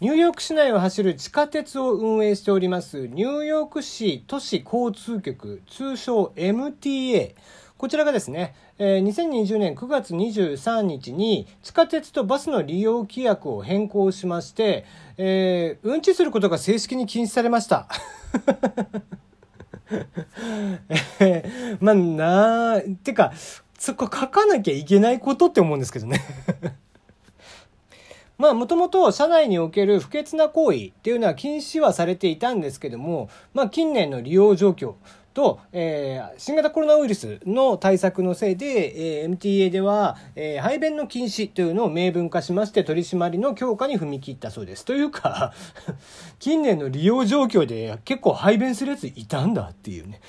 [0.00, 7.34] ニューヨーク市内を走る地下鉄を運営しておりますニューヨーク市都市交通局通称 MTA
[7.76, 14.84] こちらがですね、2020年9月23日に地下鉄とバスの利用規約を変更しまして、
[15.16, 17.88] えー、うんちすることが正式に禁止されました。
[21.20, 23.32] えー、まあなあ、てか、
[23.78, 26.20] そこ書かなきゃいけないことって思うんですけどね
[28.38, 34.94] まあもともと社内における不潔な行為っていうのは禁止はされていたんですけども、まあ近年の利用状況
[35.38, 44.84] と、えー、新型コロナウイルスの対策のせいで、えー、MTA では、えー、排便の禁止というのを明文化しまして取り締まりの強化に踏み切ったそうです。
[44.84, 45.52] というか
[46.40, 50.20] 近年の利用状況で結構排便するやついたんだっていうね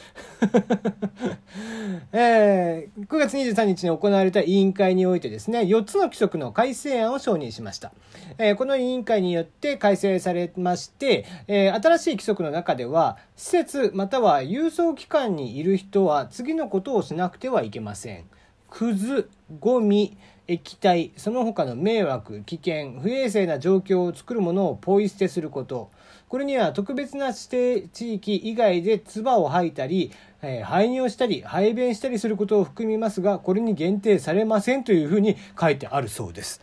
[2.13, 7.91] えー、9月23日に行われた委員会においてですね、4つの規則の改正案を承認しました。
[8.38, 18.26] えー、この委員会によって改正されまして、えー、新しい規則の中では、施設または郵送機関にいる人は次のことをしなくてはいけません。
[18.70, 19.30] くず、
[19.62, 25.90] ゴミ、液体、その他の迷惑、危険、不衛生な状況を作るものをポイ捨てすること。
[26.27, 30.12] これには特別な指定地域以外で唾を吐いたり、
[30.42, 36.62] えー、排尿したり、排便したりすることを含みますが、これに限定されませんというふうに書いてあるそうです。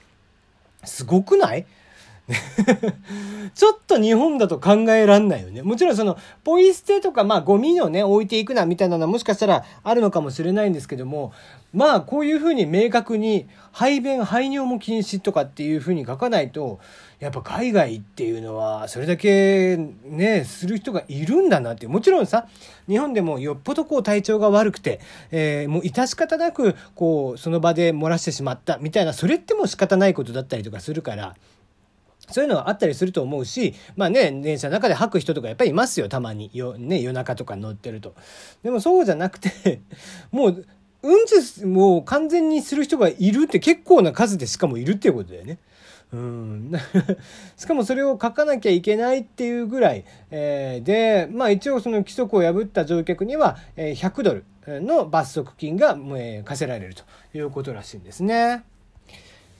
[0.85, 1.67] すごくない？
[3.55, 5.63] ちょっと日本だと考えらんないよね。
[5.63, 11.33] もちろんその、ポイ捨てとか、まあゴミをね、置いていくなみたいなのはもしかしたらあるのかもしれないんですけども、
[11.73, 16.81] まあこういうふうに明確に排便、排尿も禁止とかっていうふうに書かないと、
[17.21, 21.87] やっぱ海外っていうのはそれだけね、する人がいるんだなって。
[21.87, 22.49] もちろんさ、
[22.89, 31.37] 日本でもよっぽどこう体調が悪くて、えー、もう致し方なく、こう、その場で漏らしてしまったみたいな、それっても仕方ないことだったりとかするから、
[32.31, 36.51] そういうのはあったりすると思うし、まあね、電車の中で吐く人とかやっぱりいますよ、たまに。
[36.53, 38.15] よ、ね、夜中とか乗ってると。
[38.63, 39.81] でもそうじゃなくて、
[40.31, 40.67] もう、
[41.03, 45.59] うんちもう完全にする人がいるって結構な数でしかもいるっていうことだよね。
[46.13, 46.73] うん、
[47.57, 57.05] しかもそれを書かなきゃいけないっていうぐらい、えー、で、まあ一応その規則を破った乗客には、え、100ドルの罰則金が、え、課せられると
[57.37, 58.65] いうことらしいんですね。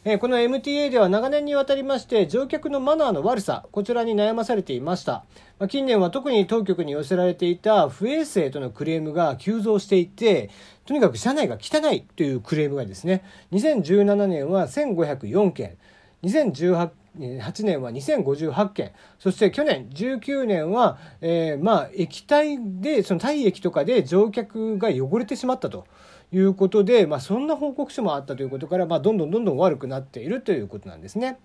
[0.09, 5.25] えこの MTA では長年にわたりまして乗客のマナーの悪さこちらに悩まされていました、
[5.59, 10.51] ま近年は特に当局に寄せられていた不衛生とのクレームが急増していて
[10.85, 15.77] とにかく車内が汚いというクレームがですね2017年は1504件
[16.23, 25.87] 2018 8年は2058件そして去年19年は、えー、まあ液体でその体液とかで乗客が汚れてしまったと。
[26.33, 31.39] いうことで、まあ、そんな報告書もあったということから、まあ、どんどんどんどん悪くなっているということなんですね。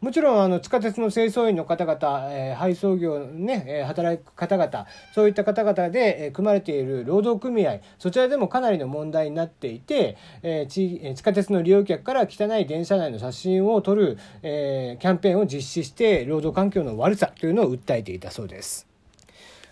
[0.00, 18.86] もちろんあの地下鉄の清掃員の方々、えー、配送業ね、えー、働く方々そういった方々で、えー、組まれている労働組合そちらでもかなりの問題になっていて、えー、地下鉄の利用客から汚い電車内の写真を撮る、えー、キャンペーンペンを実施して労働環境の悪さというのを訴えていたそうです。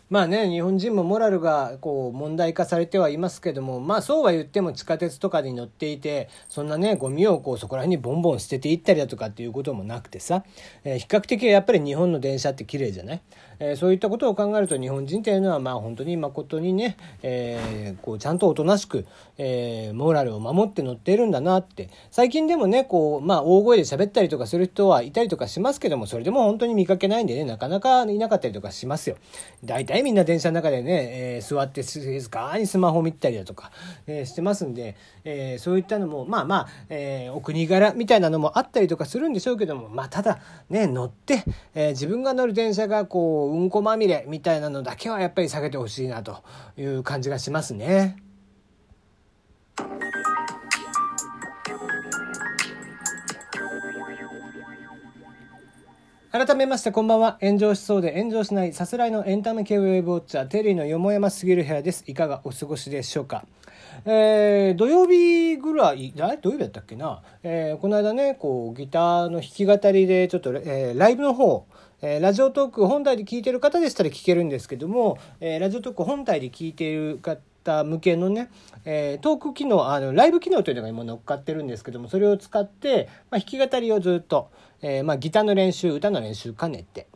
[0.09, 10.45] まあね、日本人もモラルがこう問題化されてはいますけども、まあそうは言っても地下鉄とかに乗っていて、そんなね、ゴミをこうそこら辺にボンボン捨てていったりだとかっていうこともなくてさ、
[10.85, 13.21] えー、比較的やっぱり日本の電車って綺麗じゃない？
[13.59, 19.07] えー、そういったことを考えると日本人というのはまあ本当に誠にね、えー、こうちゃんとおとなしく、
[19.39, 29.17] えー、モラルを守って乗っているんだなって最近でもねこう、まあ、大声で喋ったりとかする人はいたりとかしますけどもそれでも本当に見かけないんでねなかなかいなかったりとかしますよ。
[29.65, 33.71] 大体みんな電車の中でね、えー、座って静かにスマホ見たりだとか、
[34.07, 40.39] えー、してますんで、えー、そういったのもまあまあ、えー、お国柄みたいなのもあったりとかするんでしょうけどもまあただ
[40.69, 41.45] ね乗って、
[41.75, 46.43] えー、自分が乗る電車がこううんこまみれみたいなのだけはやっぱり避けてほしいなと
[46.77, 48.17] いう感じがしますね。
[56.33, 57.39] 改めましてこんばんは。
[57.41, 62.05] 炎上しそうで炎上しないさすらいのエンタメ系ウェブウォッチャーテリーのよもやますぎる部屋です。
[62.07, 63.47] いかがお過ごしでしょうか。
[64.05, 66.37] えー、土曜日ぐらい、あれ？
[66.37, 71.67] 土曜日だったっけな、えー、この間ね、こう、ギターの弾き語りで、ちょっと、えー、ライブの方、
[72.03, 78.51] えー、ラジオトーク本体で聞いてる方でしたら聞けるんですけども、えー、ラジオトーク本体で聞いている方向けのね、
[78.85, 84.51] えー、トーク機能あのライブ機能というのが今乗っかってるんですけどもそれを使って、まあ、弾き語りをずっと、
[84.83, 87.07] えまあ、ギターの練習歌の練習兼ねて。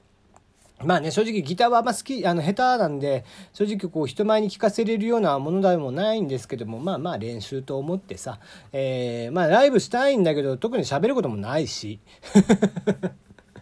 [0.83, 8.41] まあね、正直ギターはあんま好き、あの、下手なんで、正直こう人前に聴かせれるようなものでもないんですけども、まあまあ練習と思ってさ、
[8.73, 12.01] えー、まあライブしたいんだけど、特に喋ることもないし、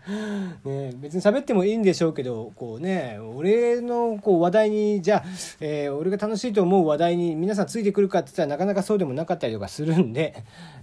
[0.65, 5.25] ね、別に喋ってもいいんでしょうけどこうね俺のこう話題にじゃあ、
[5.61, 10.35] えー、俺が楽しいと思う話題に皆さんついてくるかって言ったらなかなかそうでもなかったりとかするんで、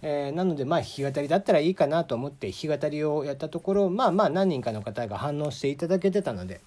[0.03, 6.61] えー、なのでまあ弾き語りだったらいいかなと思って弾き語りをやったところまあまあ何人かの方が反応していただけてたので。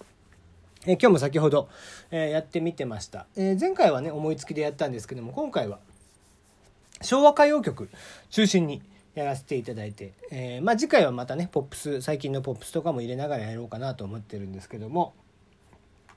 [0.85, 1.67] え、今日も先ほど、
[2.09, 5.79] え、やってみてました、え、前回はね思いつきでやったんですけども今回は
[7.01, 7.89] 昭和歌謡曲
[8.29, 8.81] 中心に
[9.19, 15.13] やらせていただいて、えー、まあ、次回はまたねポップス最近のポップスとかも入れながらやろうかなと思ってるんですけども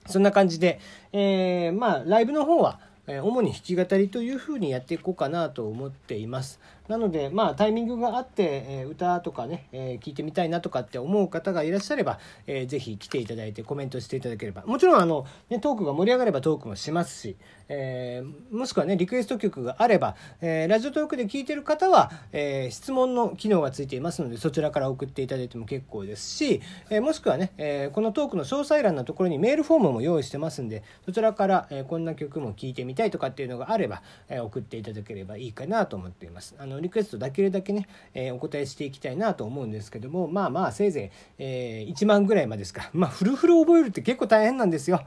[0.06, 0.78] そんな感じで、
[1.12, 6.60] えー、まあライブの方は主に弾き語りというふうにやっていこうかなと思っています。
[6.88, 14.64] なので、まあ、タイミングがあって、え歌とかね、え聞いてみたいなとかって思う方がいらっしゃれば、えー、ぜひ来ていただいてコメントしていただければ。
[14.66, 17.36] もちろん、あの、ね、トークが盛り上がればトークもしますし、
[17.68, 36.54] えー、もしくはね、リクエスト曲があれば、えー、ラジオトークで聞いてる方は、え質問の機能がついていますので、そちらから送っていただいても結構ですし、えもしくはね、えこのトークの詳細欄のところにメールフォームも用意してますんで、そちらから、えこんな曲も聴いてみたいとかっていうのがあれば、え送っていただければいいかなと思っています。
[36.58, 42.90] あの、のリクエストだけだけね、えー、お答えしていきたいなと思うんですけどもまあまあせいぜい、えー、1万ぐらいまでですか。
[42.92, 45.04] まあフルフル覚えるって結構大変なんですよ。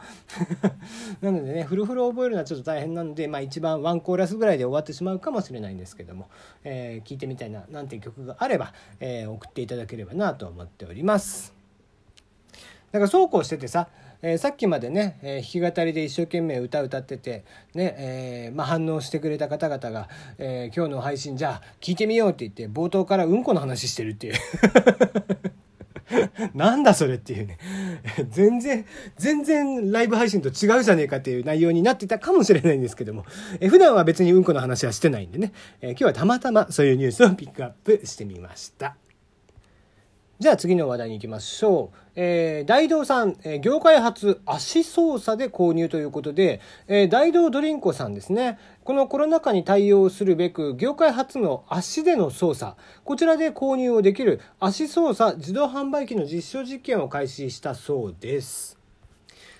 [1.21, 6.27] なのでねフルフル覚えるのはちょっと大変なのでまあ一番ワンコーラスぐらいで終わってしまうかもしれないんですけども、
[6.63, 11.53] えー、聞いてみたいななんていう曲があれば、えー、送っていただければなと思っております。
[12.91, 13.87] だからそうこうしててさ
[14.27, 17.45] えー、さっきまでね、えー、弾き語りで一生懸命歌歌ってて、
[17.75, 24.33] ねえーまあ、反応してくれた方々が、え、今日の配信じゃあ聞いてみようって言って冒頭からうんこの話してるっていう
[26.57, 27.59] なんだそれっていうね。
[28.29, 28.85] 全然、
[29.15, 33.25] 全然ライブ配信と違うじゃねえかっていう内容になってたかもしれないんですけども、
[33.59, 35.51] え普段は別にうんこの話はしてないんでね、
[35.81, 38.95] え今日はたまたまそういうニュースをピックアップしてみました。
[40.37, 41.97] じゃあ次の話題に行きましょう。
[42.17, 46.59] えー、大道さん、えー、業界初足操作で購入ということで、
[46.89, 48.59] えー、大道ドリンコさんですね。
[48.83, 58.77] このコロナ禍に対応するべく、業界初の足での操作、こちらで購入をできる足操作自動販売機の実証実験を開始したそうです。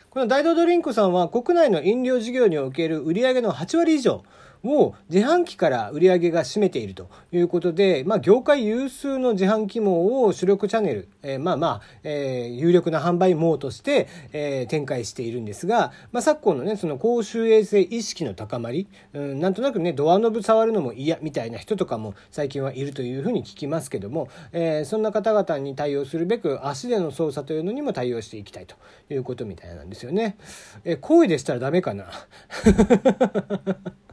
[0.10, 4.24] この大道ドリンコさんは国内の飲料事業における売上の8割以上、
[4.66, 28.76] を自販機から売り上げが占めているということで、まあ、業界有数の自販機網を主力チャンネル、えー、まあまあ、えー、有力な販売網として、えー、展開しているんですが、まあ、昨今のね、その公衆衛生意識の高まり、うん、なんとなくね、ドアノブ触るのも嫌みたいな人とかも最近はいるというふうに聞きますけども、えー、そんな方々に対応するべく足での操作というのにも対応していきたいと
[29.10, 30.38] いうことみたいなんですよね。
[30.84, 32.06] えー、行為でしたらダメかな？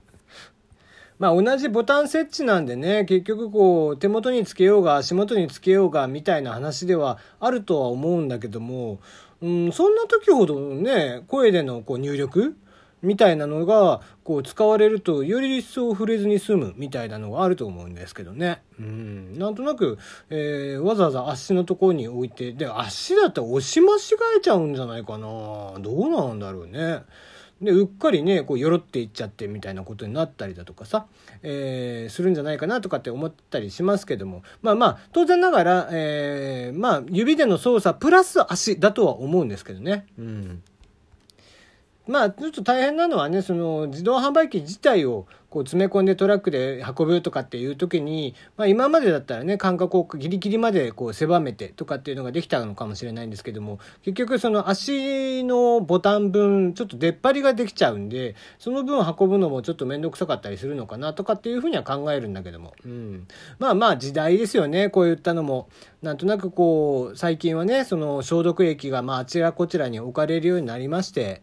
[1.23, 8.99] まあ同じボタン設置なんでね、結局こう手元につけようが足元につけようがみたいな話ではあるとは思うんだけども、
[9.41, 12.57] うん、そんな時ほどね、声でのこう入力
[13.03, 18.61] みたいなのがこう使われるとより一層触れずに済むみたいなのがあると思うんですけどね。
[18.81, 19.99] うん、なんとなく、
[20.29, 23.99] えー、わざわざ足のところに置いて、で、足だったら押し間違
[24.39, 25.29] えちゃうんじゃないかな。
[25.79, 27.05] どうなんだろうね。
[27.63, 31.07] でうっかりねこうよろっていっちゃってみたいなことになったりだとかさ、
[31.43, 40.07] えー、するんじゃないかなとかって思ったりしますけどもまあまあ当然ながら、えー、まあ指での操作プラス足だとは思うんですけどね。
[40.19, 40.63] うん
[42.07, 63.29] まあちょっと大変なのはねその自動販売機自体をこう詰め込んでトラックで運ぶとかっていう時に、まあ、今までだったらね間隔をギリギリまでこう狭めてとかっていうのができたのかもしれないんですけども結局その足のボタン分ちょっと出っ張りができちゃうんでその分運ぶのもちょっと面倒くさかったりするのかなとかっていうふうには考えるんだけども、うん、
[63.59, 65.69] まあまあ時代ですよねこういったのも。
[66.03, 71.43] なんとなくこう最近はねその消毒液がまああちらこちらに置かれるようになりまして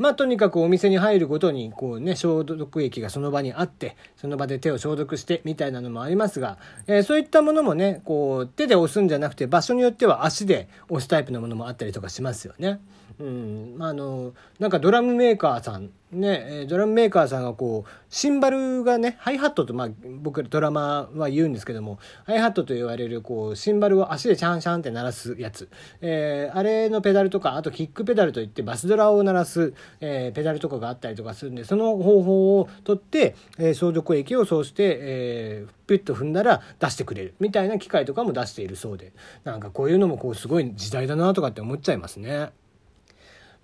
[0.00, 12.80] まあとにかくお店に入るごとにこうね消毒液がその場にあってその場で手を消毒してみたいなのもありますが、えー、そういったものもねこう手で押すんじゃなくて場所によっては足で押すタイプのものもあったりとかしますよね。
[13.18, 13.74] うん。
[13.76, 19.88] まあ、あのなんかドラムメーカーさんねドラムメーカーさんがこうシンバルがねハイハットと、まあ、
[20.20, 25.68] 僕ドラマは言うんですけどもハイハットと言われるこうシンバルを足でチャンシャンって鳴らすやつ、
[26.00, 37.34] えー、あれのペダルとかあとキックペダルといってバスドラを鳴らす、えー、ペダルとかがあったりとかするんでその方法をとって、えー、消毒液をそうして、えー、ピュッと踏んだら出してくれる。
[37.40, 39.12] みたいな機械とかも出しているそうで。
[39.42, 42.50] なんかこういうのもこうすごい時代だなとかって思っちゃいますね。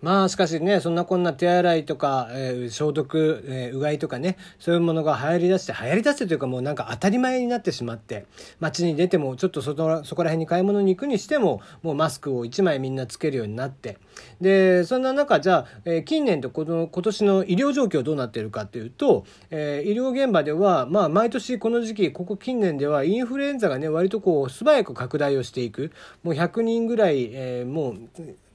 [0.03, 8.27] まあしかしねそんなこんな手洗いとか、えー、消毒、えー、うがいとかねそういうものが流行りだして流行りだしてというかもうなんか当たり前になってしまって
[8.61, 13.99] 街に出てもちょっとそこら辺に買い物に行くにしてももうマスクを1枚みんなつけるようになって。
[14.41, 25.91] でそんな中じゃあ、えー、近年とこの今年の医療状況どうなっているかっていうと、えー、医療現場ではまあ毎年この時期ここ近年ではインフルエンザがね割とこう素早く拡大をしていく。
[26.23, 27.97] もう100人ぐらい、えー、もう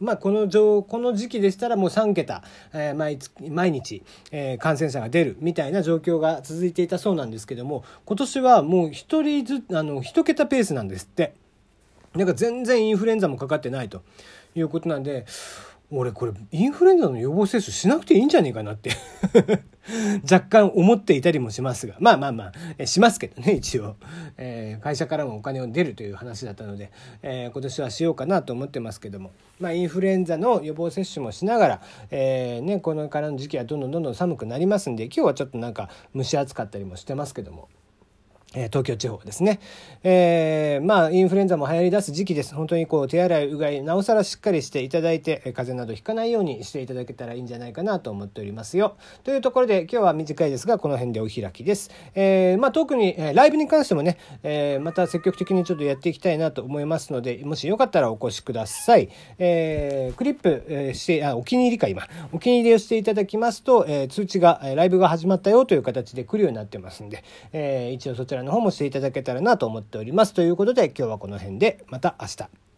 [0.02, 0.48] まあ、この
[0.84, 2.44] この時期でしたらもう3桁、
[2.74, 11.34] えー、毎毎日、えー、感染者が出るみたいな状況が続いていたそうなんですけども今年はもう1人ずあの1桁ペースなんですって。
[12.14, 14.02] なんか全然インフルエンザもかかってないと
[14.54, 15.26] いうことなんで
[15.94, 18.92] 俺これインフルエンザの予防接種しなくていいんじゃねえかなって。
[20.24, 21.96] 若干思っていたりもしますが。
[22.00, 23.96] まあまあまあえしますけどね一応、
[24.38, 26.92] えー、会社からもお金を出るという話だったので、
[27.24, 29.32] えー、今年はしようかなと思ってますけども。
[29.60, 37.68] まあインフルエンザの予防接種もしながら、えー、ね、このからの時期はどんどんどんどん寒くなりますんで今日はちょっとなんか蒸し暑かったりもしてますけども。
[38.54, 39.62] え東京地方ですね。
[40.04, 42.54] えー、まあ、インフルエンザも流行り出す時期です。
[42.54, 48.98] 本当にこう、手洗い、うがい、なおさらしっかりしていただいて、風邪などひかないようにしていただけたらいいんじゃないかなと思っておりますよ。
[49.24, 51.92] というところで、今日は短いですが、この辺でお開きです。
[52.14, 59.08] えー、まあ、特に、えライブに関してもね、えー、また積極的にちょっとやっていきたいなと思いますので、もしよかったらお越しください。
[59.40, 62.04] えー、クリップ、えして、あ、お気に入りか、今。
[62.34, 70.34] お気に入りをしていただきますと、え通知が、ライブが始まったよという形で来るようになってますんで、え一応そちらの方もしていただけけたらなと思っております。
[70.34, 72.71] ということで今日はこの辺でまた明日。